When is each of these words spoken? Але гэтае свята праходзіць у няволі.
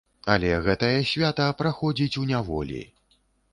Але 0.35 0.47
гэтае 0.67 0.97
свята 1.11 1.47
праходзіць 1.61 2.11
у 2.25 2.27
няволі. 2.33 2.83